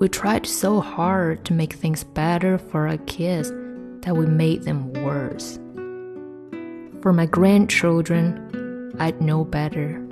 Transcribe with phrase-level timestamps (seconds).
[0.00, 3.50] We tried so hard to make things better for our kids
[4.00, 5.58] that we made them worse.
[7.02, 10.02] For my grandchildren, I'd know better.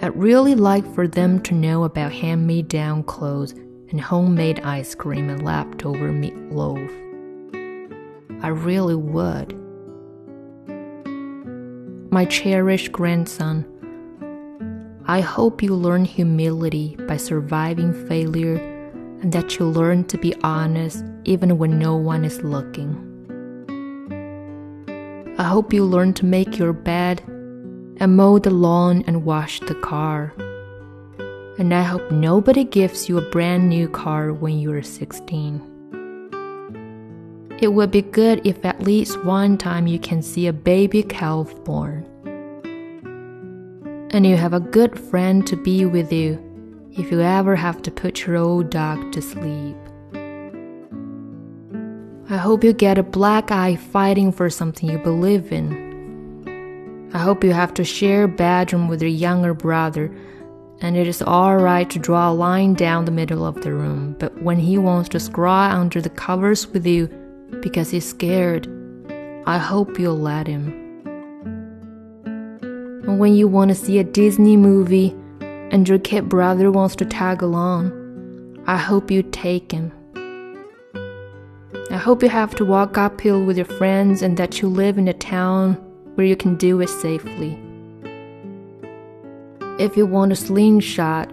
[0.00, 3.52] I'd really like for them to know about hand me down clothes
[3.90, 6.88] and homemade ice cream and leftover meatloaf.
[8.42, 9.54] I really would.
[12.10, 13.66] My cherished grandson,
[15.12, 18.56] I hope you learn humility by surviving failure
[19.20, 22.96] and that you learn to be honest even when no one is looking.
[25.36, 29.74] I hope you learn to make your bed and mow the lawn and wash the
[29.74, 30.32] car.
[31.58, 35.60] And I hope nobody gives you a brand new car when you're 16.
[37.60, 41.54] It would be good if at least one time you can see a baby calf
[41.64, 42.08] born
[44.12, 46.38] and you have a good friend to be with you
[46.92, 49.76] if you ever have to put your old dog to sleep.
[52.28, 57.10] I hope you get a black eye fighting for something you believe in.
[57.14, 60.10] I hope you have to share a bedroom with your younger brother,
[60.80, 64.42] and it is alright to draw a line down the middle of the room, but
[64.42, 67.06] when he wants to scrawl under the covers with you
[67.60, 68.68] because he's scared,
[69.46, 70.81] I hope you'll let him.
[73.04, 77.42] When you want to see a Disney movie and your kid brother wants to tag
[77.42, 77.90] along,
[78.68, 79.92] I hope you take him.
[81.90, 85.08] I hope you have to walk uphill with your friends and that you live in
[85.08, 85.74] a town
[86.14, 87.58] where you can do it safely.
[89.80, 91.28] If you want a slingshot,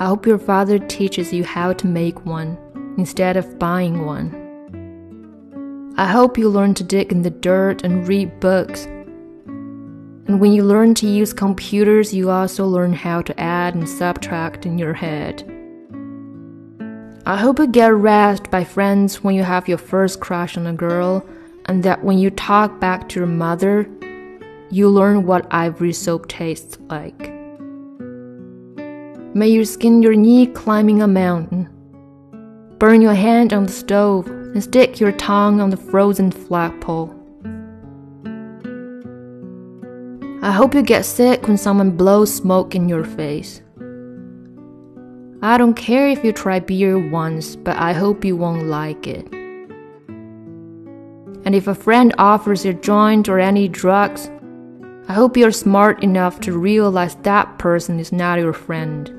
[0.00, 2.56] I hope your father teaches you how to make one
[2.96, 4.32] instead of buying one.
[5.98, 8.86] I hope you learn to dig in the dirt and read books
[10.26, 14.64] and when you learn to use computers, you also learn how to add and subtract
[14.64, 15.42] in your head.
[17.26, 20.72] I hope you get razzed by friends when you have your first crush on a
[20.72, 21.26] girl,
[21.66, 23.88] and that when you talk back to your mother,
[24.70, 27.32] you learn what ivory soap tastes like.
[29.34, 31.68] May you skin your knee climbing a mountain,
[32.78, 37.23] burn your hand on the stove, and stick your tongue on the frozen flagpole.
[40.44, 43.62] I hope you get sick when someone blows smoke in your face.
[45.40, 49.26] I don't care if you try beer once, but I hope you won't like it.
[51.46, 54.30] And if a friend offers you a joint or any drugs,
[55.08, 59.10] I hope you're smart enough to realize that person is not your friend.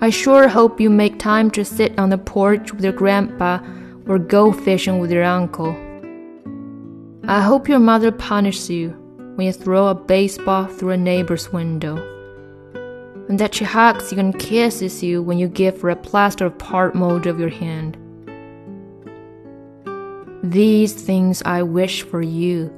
[0.00, 3.58] I sure hope you make time to sit on the porch with your grandpa
[4.06, 5.76] or go fishing with your uncle.
[7.24, 9.01] I hope your mother punishes you
[9.34, 11.96] when you throw a baseball through a neighbor's window,
[13.28, 16.58] and that she hugs you and kisses you when you give her a plaster of
[16.58, 17.96] Paris mold of your hand.
[20.42, 22.70] These things I wish for you.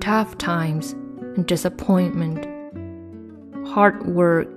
[0.00, 0.92] Tough times
[1.36, 2.46] and disappointment,
[3.68, 4.48] hard work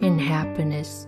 [0.00, 1.06] and happiness.